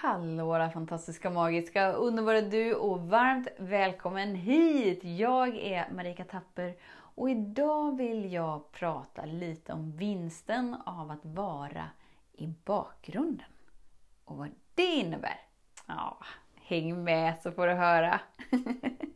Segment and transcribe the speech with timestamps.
[0.00, 5.04] Hallå alla fantastiska, magiska, underbara du och varmt välkommen hit!
[5.04, 11.90] Jag är Marika Tapper och idag vill jag prata lite om vinsten av att vara
[12.32, 13.46] i bakgrunden.
[14.24, 15.40] Och vad det innebär.
[15.86, 16.18] Ja,
[16.54, 18.20] häng med så får du höra.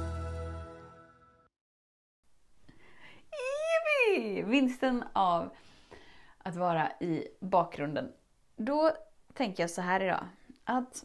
[4.61, 5.49] Vinsten av
[6.37, 8.11] att vara i bakgrunden.
[8.55, 8.91] Då
[9.33, 10.25] tänker jag så här idag,
[10.63, 11.03] att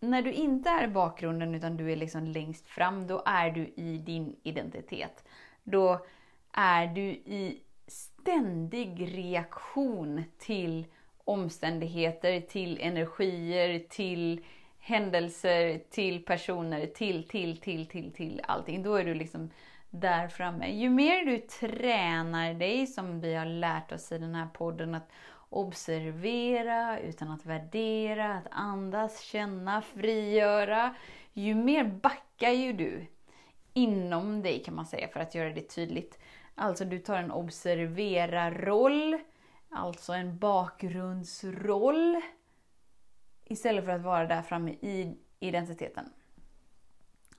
[0.00, 3.72] när du inte är i bakgrunden utan du är liksom längst fram, då är du
[3.76, 5.24] i din identitet.
[5.64, 6.06] Då
[6.52, 10.86] är du i ständig reaktion till
[11.24, 14.44] omständigheter, till energier, till
[14.78, 18.82] händelser, till personer, till, till, till, till, till allting.
[18.82, 19.50] Då är du liksom
[19.90, 20.70] där framme.
[20.70, 25.10] Ju mer du tränar dig, som vi har lärt oss i den här podden, att
[25.50, 30.94] observera utan att värdera, att andas, känna, frigöra.
[31.32, 33.06] Ju mer backar ju du
[33.72, 36.18] inom dig kan man säga för att göra det tydligt.
[36.54, 39.18] Alltså du tar en observera-roll,
[39.70, 42.20] alltså en bakgrundsroll,
[43.44, 46.12] istället för att vara där framme i identiteten.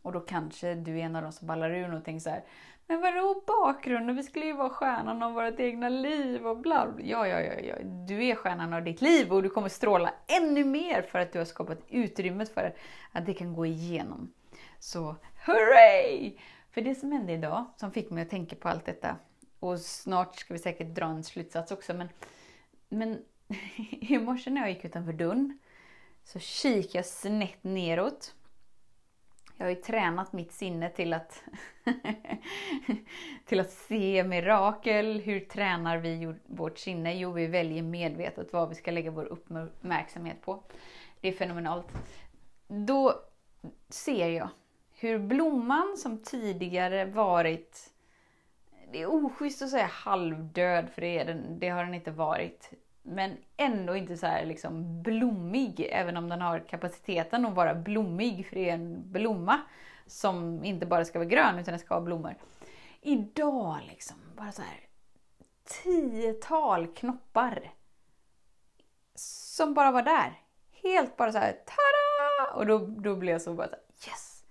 [0.01, 2.43] Och då kanske du är en av de som ballar ur och tänker så här,
[2.87, 4.15] men vadå bakgrunden?
[4.15, 7.05] Vi skulle ju vara stjärnan av vårt egna liv och bla, bla.
[7.05, 10.65] Ja, ja, ja, ja, du är stjärnan av ditt liv och du kommer stråla ännu
[10.65, 12.75] mer för att du har skapat utrymmet för
[13.11, 14.33] att det kan gå igenom.
[14.79, 16.37] Så hurray!
[16.71, 19.15] För det som hände idag, som fick mig att tänka på allt detta,
[19.59, 22.09] och snart ska vi säkert dra en slutsats också, men,
[22.89, 23.19] men
[23.91, 25.59] i morse när jag gick utanför dörren
[26.23, 28.35] så kikade jag snett neråt
[29.59, 31.43] jag har ju tränat mitt sinne till att,
[33.45, 35.21] till att se mirakel.
[35.21, 37.13] Hur tränar vi vårt sinne?
[37.13, 40.63] Jo, vi väljer medvetet vad vi ska lägga vår uppmärksamhet på.
[41.21, 41.87] Det är fenomenalt.
[42.67, 43.13] Då
[43.89, 44.49] ser jag
[44.99, 47.93] hur blomman som tidigare varit
[48.91, 52.71] det är oschysst att säga halvdöd, för det, är den, det har den inte varit
[53.09, 58.47] men ändå inte så här liksom blommig, även om den har kapaciteten att vara blommig,
[58.47, 59.61] för det är en blomma
[60.07, 62.35] som inte bara ska vara grön, utan den ska ha blommor.
[63.01, 64.79] Idag liksom, bara så här
[65.63, 67.71] tiotal knoppar
[69.15, 70.41] som bara var där.
[70.83, 72.53] Helt bara så här, tada!
[72.53, 74.43] Och då, då blev jag så bara så här, yes!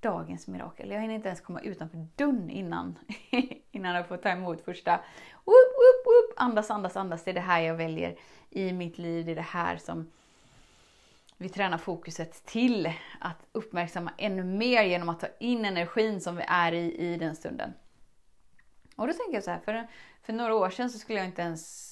[0.00, 0.90] Dagens mirakel.
[0.90, 2.98] Jag hinner inte ens komma utanför dörren innan,
[3.70, 5.00] innan jag får ta emot första
[5.46, 6.34] Woop, woop, woop.
[6.36, 7.24] Andas, andas, andas.
[7.24, 8.18] Det är det här jag väljer
[8.50, 9.26] i mitt liv.
[9.26, 10.10] Det är det här som
[11.36, 16.44] vi tränar fokuset till att uppmärksamma ännu mer genom att ta in energin som vi
[16.48, 17.72] är i i den stunden.
[18.96, 19.86] Och då tänker jag så här, för,
[20.22, 21.86] för några år sedan så skulle jag inte ens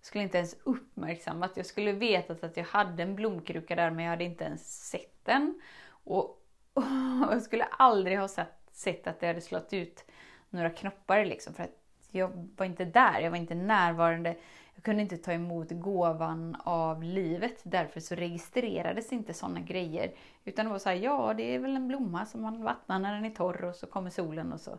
[0.00, 1.56] skulle inte ens uppmärksammat.
[1.56, 5.24] Jag skulle vetat att jag hade en blomkruka där men jag hade inte ens sett
[5.24, 5.60] den.
[5.88, 6.24] Och,
[6.72, 6.82] och
[7.32, 10.04] jag skulle aldrig ha sett, sett att det hade slått ut
[10.50, 11.54] några knoppar liksom.
[11.54, 11.83] För att
[12.14, 14.36] jag var inte där, jag var inte närvarande.
[14.74, 17.60] Jag kunde inte ta emot gåvan av livet.
[17.62, 20.12] Därför så registrerades inte sådana grejer.
[20.44, 23.14] Utan det var så här, ja det är väl en blomma som man vattnar när
[23.14, 24.78] den är torr och så kommer solen och så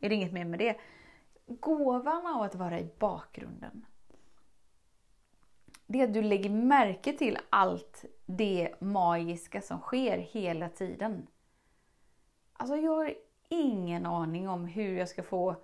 [0.00, 0.76] är det inget mer med det.
[1.46, 3.84] Gåvan av att vara i bakgrunden.
[5.86, 11.26] Det är att du lägger märke till allt det magiska som sker hela tiden.
[12.52, 13.14] Alltså jag har
[13.48, 15.56] ingen aning om hur jag ska få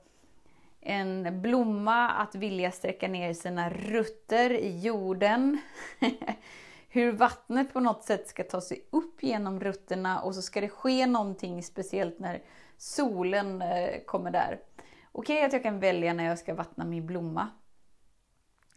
[0.82, 5.58] en blomma att vilja sträcka ner sina rutter i jorden.
[6.88, 10.68] Hur vattnet på något sätt ska ta sig upp genom rutterna och så ska det
[10.68, 12.42] ske någonting speciellt när
[12.76, 14.60] solen eh, kommer där.
[15.12, 17.48] Okej okay, att jag kan välja när jag ska vattna min blomma.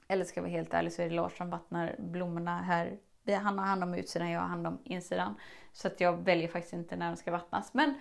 [0.07, 2.97] Eller ska jag vara helt ärlig så är det Lars som vattnar blommorna här.
[3.27, 5.35] Han har hand om utsidan, jag har hand om insidan.
[5.73, 7.73] Så att jag väljer faktiskt inte när de ska vattnas.
[7.73, 7.93] Men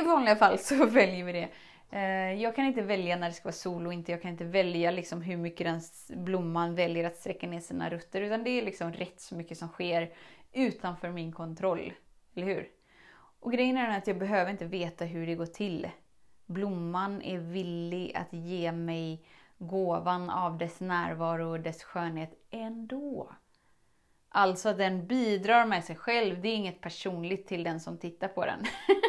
[0.00, 1.48] i vanliga fall så väljer vi det.
[1.92, 4.12] Eh, jag kan inte välja när det ska vara sol och inte.
[4.12, 5.80] Jag kan inte välja liksom hur mycket den
[6.24, 8.20] blomman väljer att sträcka ner sina rötter.
[8.20, 10.12] Utan det är liksom rätt så mycket som sker
[10.52, 11.92] utanför min kontroll.
[12.34, 12.68] Eller hur?
[13.40, 15.88] Och grejen är att jag behöver inte veta hur det går till.
[16.46, 19.24] Blomman är villig att ge mig
[19.58, 23.32] gåvan av dess närvaro och dess skönhet ändå.
[24.28, 26.42] Alltså att den bidrar med sig själv.
[26.42, 28.64] Det är inget personligt till den som tittar på den.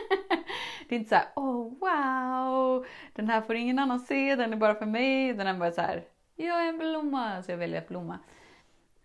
[0.93, 4.57] det är inte så här, oh wow, den här får ingen annan se, den är
[4.57, 5.33] bara för mig.
[5.33, 6.03] Den är bara så här,
[6.35, 8.19] jag är en blomma, så jag väljer att blomma.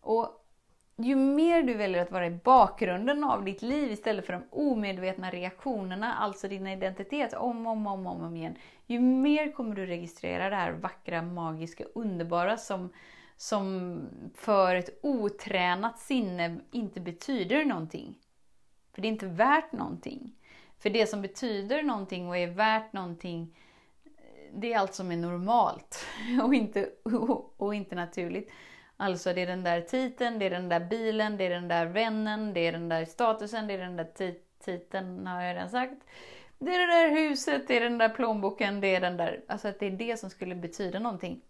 [0.00, 0.44] Och
[0.96, 5.30] ju mer du väljer att vara i bakgrunden av ditt liv istället för de omedvetna
[5.30, 8.54] reaktionerna, alltså din identitet, om och om, om, om, igen.
[8.86, 12.92] Ju mer kommer du registrera det här vackra, magiska, underbara som,
[13.36, 14.00] som
[14.34, 18.18] för ett otränat sinne inte betyder någonting.
[18.92, 20.37] För det är inte värt någonting.
[20.78, 23.56] För det som betyder någonting och är värt någonting,
[24.52, 26.06] det är allt som är normalt
[26.42, 26.90] och inte,
[27.56, 28.50] och inte naturligt.
[28.96, 31.86] Alltså det är den där titeln, det är den där bilen, det är den där
[31.86, 34.34] vännen, det är den där statusen, det är den där
[34.64, 36.02] titeln, har jag redan sagt.
[36.58, 39.44] Det är det där huset, det är den där plånboken, det är den där...
[39.48, 41.40] Alltså att det är det som skulle betyda någonting.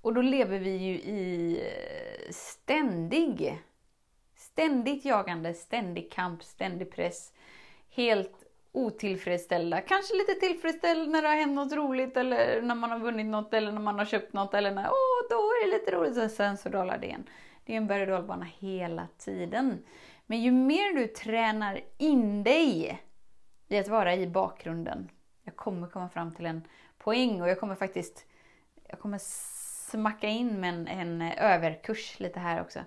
[0.00, 3.58] Och då lever vi ju i eh, ständig,
[4.36, 7.32] ständigt jagande, ständig kamp, ständig press.
[7.96, 9.80] Helt otillfredsställda.
[9.80, 13.54] Kanske lite tillfredsställd när det har hänt något roligt eller när man har vunnit något
[13.54, 16.30] eller när man har köpt något eller när, åh, då är det lite roligt och
[16.30, 17.28] sen så dalar det igen.
[17.64, 19.84] Det är en berg och dalbana hela tiden.
[20.26, 23.00] Men ju mer du tränar in dig
[23.68, 25.10] i att vara i bakgrunden.
[25.44, 26.62] Jag kommer komma fram till en
[26.98, 28.26] poäng och jag kommer faktiskt
[28.88, 29.18] jag kommer
[29.90, 32.80] smacka in med en, en överkurs lite här också.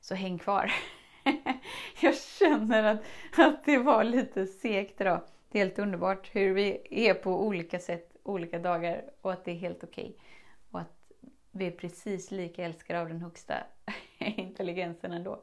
[0.00, 0.72] Så häng kvar.
[2.00, 3.02] jag känner att,
[3.38, 5.20] att det var lite segt idag.
[5.48, 9.50] Det är helt underbart hur vi är på olika sätt olika dagar och att det
[9.50, 10.04] är helt okej.
[10.04, 10.16] Okay.
[10.70, 11.12] Och att
[11.50, 13.54] vi är precis lika älskade av den högsta
[14.18, 15.42] intelligensen ändå.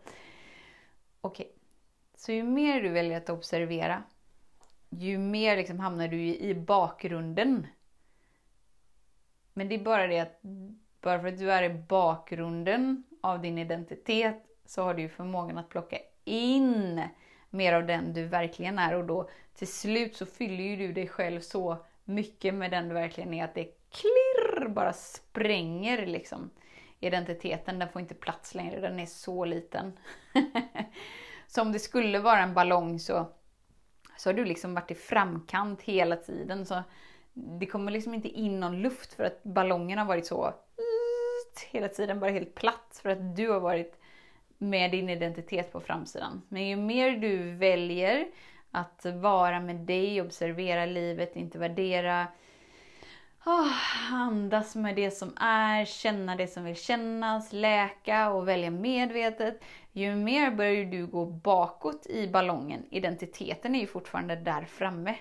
[1.21, 1.57] Okej, okay.
[2.15, 4.03] så ju mer du väljer att observera,
[4.89, 7.67] ju mer liksom hamnar du i bakgrunden.
[9.53, 10.41] Men det är bara det att
[11.01, 15.57] bara för att du är i bakgrunden av din identitet så har du ju förmågan
[15.57, 17.01] att plocka in
[17.49, 21.07] mer av den du verkligen är och då till slut så fyller ju du dig
[21.07, 26.49] själv så mycket med den du verkligen är att det klirr bara spränger liksom
[26.99, 27.79] identiteten.
[27.79, 29.99] Den får inte plats längre, den är så liten.
[31.47, 33.25] så om det skulle vara en ballong så,
[34.17, 36.65] så har du liksom varit i framkant hela tiden.
[36.65, 36.83] Så
[37.33, 40.53] det kommer liksom inte in någon luft för att ballongen har varit så
[41.71, 42.99] hela tiden, bara helt platt.
[43.01, 43.98] För att du har varit
[44.61, 46.41] med din identitet på framsidan.
[46.49, 48.27] Men ju mer du väljer
[48.71, 52.27] att vara med dig, observera livet, inte värdera,
[53.45, 59.63] oh, andas med det som är, känna det som vill kännas, läka och välja medvetet.
[59.91, 62.85] Ju mer börjar du gå bakåt i ballongen.
[62.89, 65.15] Identiteten är ju fortfarande där framme.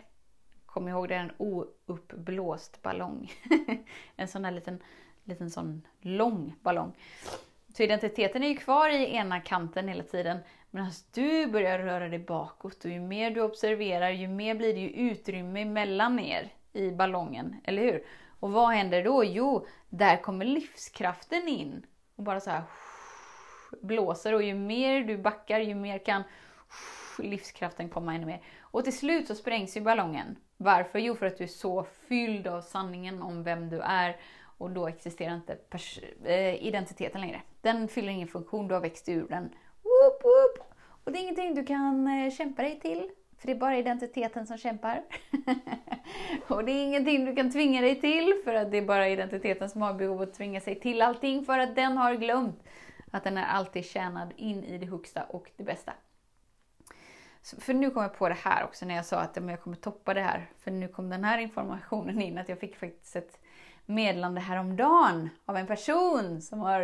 [0.67, 3.33] Kom ihåg, det är en ouppblåst ballong.
[4.17, 4.83] en sån där liten,
[5.25, 6.93] liten sån lång ballong.
[7.79, 10.39] Så identiteten är ju kvar i ena kanten hela tiden.
[10.71, 14.81] Medan du börjar röra dig bakåt och ju mer du observerar, ju mer blir det
[14.81, 18.05] ju utrymme mellan er i ballongen, eller hur?
[18.41, 19.25] Och vad händer då?
[19.25, 21.87] Jo, där kommer livskraften in
[22.17, 22.63] och bara så här
[23.83, 26.23] blåser och ju mer du backar, ju mer kan
[27.19, 28.43] livskraften komma ännu mer.
[28.61, 30.37] Och till slut så sprängs ju ballongen.
[30.57, 30.99] Varför?
[30.99, 34.17] Jo, för att du är så fylld av sanningen om vem du är
[34.59, 35.57] och då existerar inte
[36.25, 37.43] äh, identiteten längre.
[37.61, 39.55] Den fyller ingen funktion, du har växt ur den.
[39.83, 40.73] Woop, woop.
[41.05, 44.47] Och det är ingenting du kan äh, kämpa dig till, för det är bara identiteten
[44.47, 45.05] som kämpar.
[46.49, 49.71] och det är ingenting du kan tvinga dig till, för att det är bara identiteten
[49.71, 52.63] som har behov av att tvinga sig till allting, för att den har glömt
[53.11, 55.93] att den är alltid tjänad in i det högsta och det bästa.
[57.59, 60.15] För nu kom jag på det här också när jag sa att jag kommer toppa
[60.15, 60.51] det här.
[60.59, 63.41] För nu kom den här informationen in, att jag fick faktiskt ett
[63.89, 66.81] meddelande häromdagen av en person som har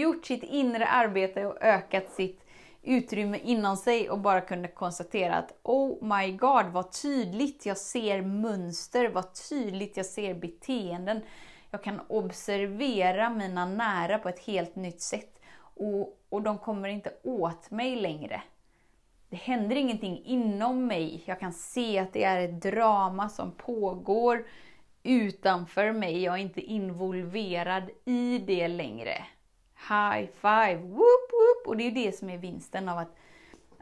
[0.00, 2.44] gjort sitt inre arbete och ökat sitt
[2.82, 8.22] utrymme inom sig och bara kunde konstatera att Oh my God, vad tydligt jag ser
[8.22, 11.20] mönster, vad tydligt jag ser beteenden.
[11.70, 17.12] Jag kan observera mina nära på ett helt nytt sätt och, och de kommer inte
[17.22, 18.42] åt mig längre.
[19.28, 21.22] Det händer ingenting inom mig.
[21.24, 24.44] Jag kan se att det är ett drama som pågår
[25.02, 26.22] utanför mig.
[26.22, 29.24] Jag är inte involverad i det längre.
[29.88, 30.76] High five!
[30.76, 31.66] Whoop, whoop.
[31.66, 33.16] Och det är det som är vinsten av att,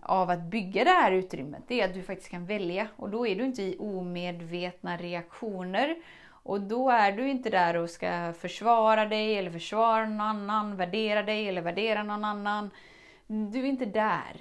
[0.02, 1.62] av att bygga det här utrymmet.
[1.68, 2.88] Det är att du faktiskt kan välja.
[2.96, 5.96] Och då är du inte i omedvetna reaktioner.
[6.28, 11.22] Och då är du inte där och ska försvara dig eller försvara någon annan, värdera
[11.22, 12.70] dig eller värdera någon annan.
[13.26, 14.40] Du är inte där.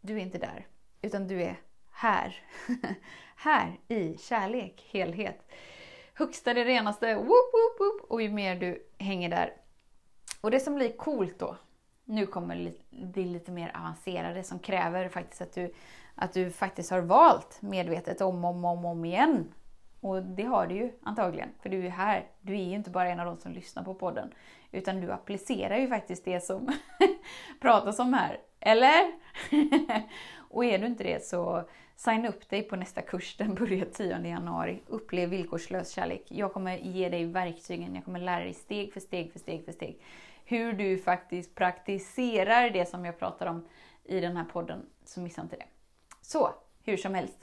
[0.00, 0.66] Du är inte där.
[1.02, 1.56] Utan du är
[1.90, 2.36] här.
[3.42, 5.48] här i kärlek, helhet.
[6.14, 9.52] Högsta, det renaste, whoop, whoop, whoop, och ju mer du hänger där.
[10.40, 11.56] Och det som blir coolt då,
[12.04, 15.74] Nu kommer det lite mer avancerade som kräver faktiskt att du,
[16.14, 19.54] att du faktiskt har valt medvetet om och om, om, om igen.
[20.00, 22.26] Och det har du ju antagligen, för du är här.
[22.40, 24.34] Du är ju inte bara en av de som lyssnar på podden.
[24.72, 26.72] Utan du applicerar ju faktiskt det som
[27.60, 28.38] pratas om här.
[28.60, 29.12] Eller?
[30.50, 31.64] och är du inte det så
[31.96, 33.36] signa upp dig på nästa kurs.
[33.36, 34.82] Den börjar 10 januari.
[34.86, 36.24] Upplev villkorslös kärlek.
[36.28, 37.94] Jag kommer ge dig verktygen.
[37.94, 40.02] Jag kommer lära dig steg för steg för steg för steg.
[40.44, 43.66] Hur du faktiskt praktiserar det som jag pratar om
[44.04, 44.86] i den här podden.
[45.04, 45.66] Så missa inte det.
[46.20, 47.38] Så, hur som helst.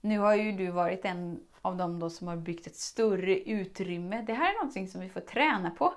[0.00, 4.24] Nu har ju du varit en av dem då som har byggt ett större utrymme.
[4.26, 5.94] Det här är någonting som vi får träna på.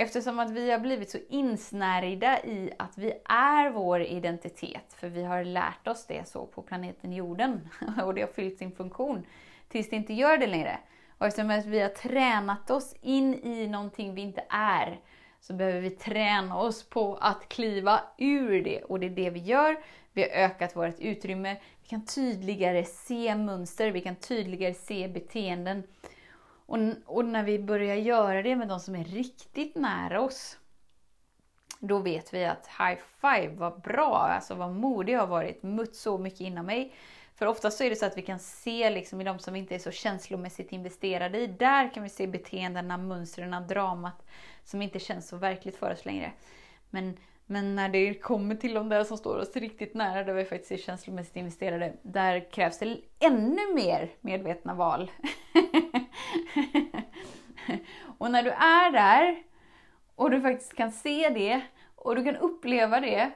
[0.00, 5.24] Eftersom att vi har blivit så insnärjda i att vi är vår identitet, för vi
[5.24, 7.68] har lärt oss det så på planeten jorden
[8.04, 9.26] och det har fyllt sin funktion
[9.68, 10.78] tills det inte gör det längre.
[11.18, 15.00] Och eftersom att vi har tränat oss in i någonting vi inte är,
[15.40, 18.82] så behöver vi träna oss på att kliva ur det.
[18.82, 19.76] Och det är det vi gör.
[20.12, 21.56] Vi har ökat vårt utrymme.
[21.82, 25.82] Vi kan tydligare se mönster, vi kan tydligare se beteenden.
[26.68, 30.58] Och, och när vi börjar göra det med de som är riktigt nära oss,
[31.78, 35.94] då vet vi att high five, vad bra, alltså vad modig jag har varit, mött
[35.94, 36.92] så mycket inom mig.
[37.34, 39.74] För oftast så är det så att vi kan se liksom i de som inte
[39.74, 44.26] är så känslomässigt investerade i, där kan vi se beteendena, mönstren, dramat
[44.64, 46.32] som inte känns så verkligt för oss längre.
[46.90, 50.44] Men, men när det kommer till de där som står oss riktigt nära, där vi
[50.44, 55.10] faktiskt är känslomässigt investerade, där krävs det ännu mer medvetna val.
[58.18, 59.42] och när du är där
[60.14, 61.62] och du faktiskt kan se det
[61.94, 63.32] och du kan uppleva det,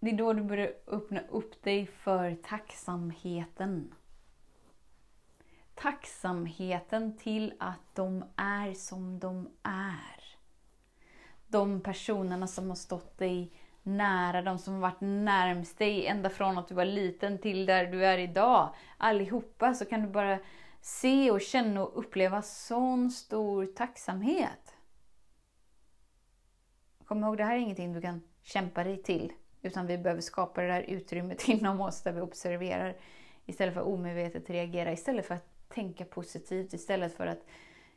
[0.00, 3.94] det är då du börjar öppna upp dig för tacksamheten.
[5.74, 10.24] Tacksamheten till att de är som de är.
[11.46, 16.58] De personerna som har stått dig nära, de som har varit närmst dig ända från
[16.58, 18.74] att du var liten till där du är idag.
[18.98, 20.38] Allihopa så kan du bara
[20.80, 24.74] se och känna och uppleva sån stor tacksamhet.
[27.04, 29.32] Kom ihåg, det här är ingenting du kan kämpa dig till.
[29.62, 32.96] Utan vi behöver skapa det där utrymmet inom oss där vi observerar
[33.46, 34.92] istället för att omedvetet reagera.
[34.92, 37.46] Istället för att tänka positivt, istället för att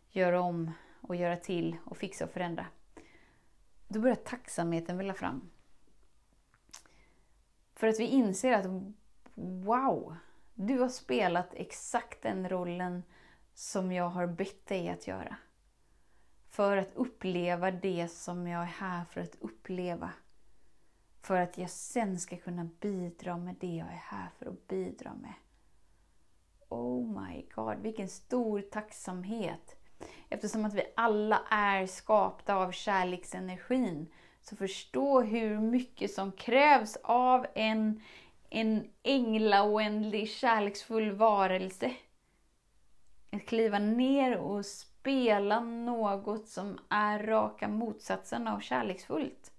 [0.10, 0.72] göra om
[1.02, 2.66] och göra till och fixa och förändra.
[3.88, 5.50] Då börjar tacksamheten välla fram.
[7.76, 8.66] För att vi inser att
[9.36, 10.16] wow,
[10.54, 13.04] du har spelat exakt den rollen
[13.54, 15.36] som jag har bett dig att göra.
[16.50, 20.12] För att uppleva det som jag är här för att uppleva.
[21.22, 25.14] För att jag sen ska kunna bidra med det jag är här för att bidra
[25.14, 25.34] med.
[26.70, 29.76] Oh my God, vilken stor tacksamhet!
[30.30, 34.08] Eftersom att vi alla är skapta av kärleksenergin,
[34.42, 38.02] så förstå hur mycket som krävs av en
[38.54, 41.92] en änglaoändlig kärleksfull varelse.
[43.32, 49.52] Att kliva ner och spela något som är raka motsatsen av kärleksfullt.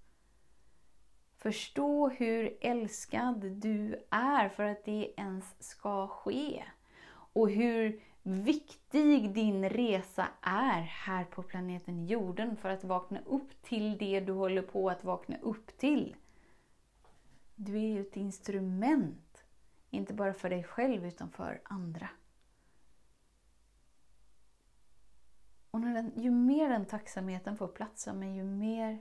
[1.39, 6.65] Förstå hur älskad du är för att det ens ska ske.
[7.33, 13.99] Och hur viktig din resa är här på planeten jorden för att vakna upp till
[13.99, 16.17] det du håller på att vakna upp till.
[17.65, 19.45] Du är ju ett instrument.
[19.91, 22.09] Inte bara för dig själv utan för andra.
[25.71, 28.99] Och när den, ju mer den tacksamheten får platsa, men ju mer,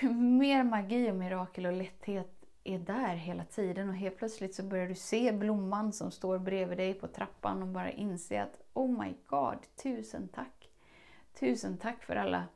[0.00, 4.62] ju mer magi och mirakel och lätthet är där hela tiden och helt plötsligt så
[4.62, 9.02] börjar du se blomman som står bredvid dig på trappan och bara inse att Oh
[9.02, 10.70] my God, tusen tack!
[11.34, 12.48] Tusen tack för alla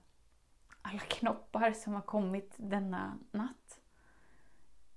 [0.87, 3.81] alla knoppar som har kommit denna natt.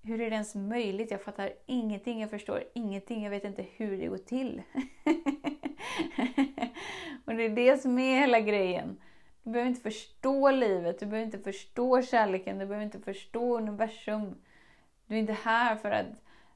[0.02, 1.12] Hur är det ens möjligt?
[1.12, 4.62] Jag fattar ingenting, jag förstår ingenting, jag vet inte hur det går till.
[7.26, 9.02] och det är det som är hela grejen.
[9.44, 14.36] Du behöver inte förstå livet, du behöver inte förstå kärleken, du behöver inte förstå universum.
[15.06, 16.08] Du är inte här för att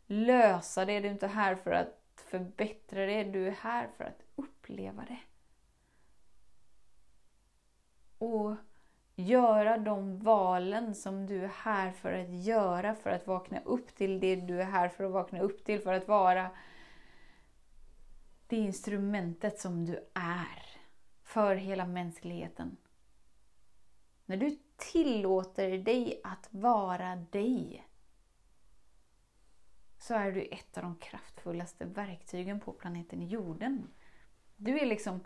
[0.06, 4.24] lösa det, du är inte här för att förbättra det, du är här för att
[4.36, 5.20] uppleva det.
[8.18, 8.56] Och
[9.16, 14.20] göra de valen som du är här för att göra, för att vakna upp till
[14.20, 16.52] det du är här för att vakna upp till, för att vara
[18.48, 20.80] det instrumentet som du är
[21.24, 22.78] för hela mänskligheten.
[24.26, 27.88] När du tillåter dig att vara dig
[29.98, 33.88] så är du ett av de kraftfullaste verktygen på planeten jorden.
[34.56, 35.20] Du är liksom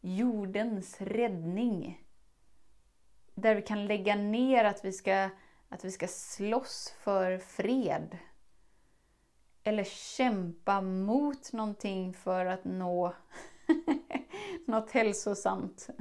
[0.00, 2.03] jordens räddning
[3.34, 5.30] där vi kan lägga ner att vi ska,
[5.68, 8.18] att vi ska slåss för fred.
[9.62, 13.14] Eller kämpa mot någonting för att nå
[14.66, 15.88] något hälsosamt.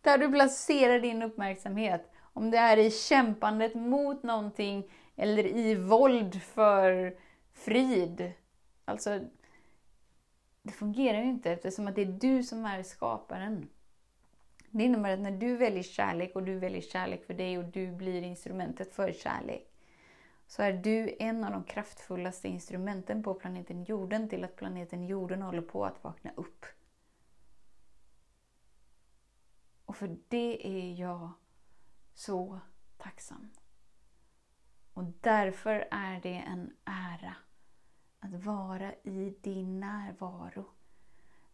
[0.00, 2.12] Där du placerar din uppmärksamhet.
[2.32, 7.16] Om det är i kämpandet mot någonting eller i våld för
[7.52, 8.32] frid.
[8.84, 9.20] Alltså,
[10.62, 13.68] det fungerar ju inte eftersom att det är du som är skaparen.
[14.70, 17.92] Det innebär att när du väljer kärlek och du väljer kärlek för dig och du
[17.92, 19.72] blir instrumentet för kärlek,
[20.46, 25.42] så är du en av de kraftfullaste instrumenten på planeten jorden till att planeten jorden
[25.42, 26.66] håller på att vakna upp.
[29.84, 31.30] Och för det är jag
[32.14, 32.60] så
[32.96, 33.50] tacksam.
[34.94, 37.36] Och därför är det en ära
[38.20, 40.64] att vara i din närvaro.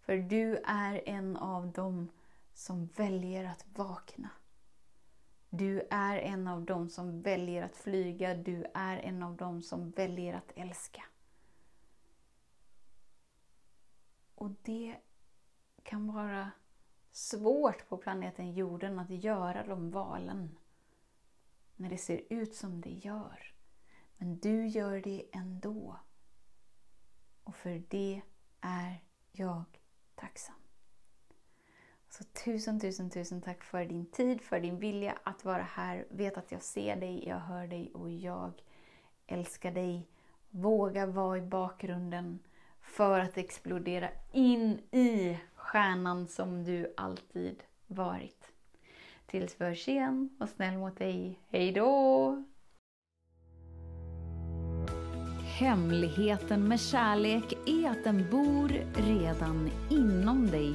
[0.01, 2.09] För du är en av dem
[2.55, 4.31] som väljer att vakna.
[5.51, 8.35] Du är en av dem som väljer att flyga.
[8.35, 11.05] Du är en av dem som väljer att älska.
[14.35, 14.97] Och det
[15.83, 16.51] kan vara
[17.13, 20.57] svårt på planeten jorden att göra de valen
[21.77, 23.55] när det ser ut som det gör.
[24.17, 25.97] Men du gör det ändå.
[27.45, 28.23] Och för det
[28.61, 29.65] är jag
[30.15, 30.64] tacksam.
[32.19, 36.07] Så tusen, tusen, tusen tack för din tid, för din vilja att vara här.
[36.11, 38.53] Vet att jag ser dig, jag hör dig och jag
[39.27, 40.09] älskar dig.
[40.51, 42.39] Våga vara i bakgrunden
[42.81, 48.53] för att explodera in i stjärnan som du alltid varit.
[49.27, 51.41] Tills vi hörs igen, var snäll mot dig.
[51.49, 52.45] Hej då!
[55.59, 60.75] Hemligheten med kärlek är att den bor redan inom dig.